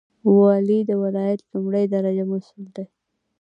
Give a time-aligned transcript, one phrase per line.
[0.37, 2.85] والی د ولایت لومړی درجه مسوول دی